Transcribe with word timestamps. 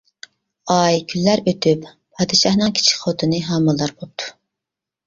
ئاي، 0.75 0.97
كۈنلەر 1.11 1.43
ئۆتۈپ، 1.51 1.85
پادىشاھنىڭ 1.91 2.75
كىچىك 2.81 3.05
خوتۇنى 3.05 3.47
ھامىلىدار 3.53 3.97
بوپتۇ. 4.03 4.35